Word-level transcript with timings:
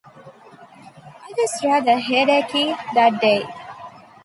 I 0.03 1.31
was 1.37 1.61
rather 1.63 1.99
headachy 1.99 2.73
that 2.95 3.21
day. 3.21 3.45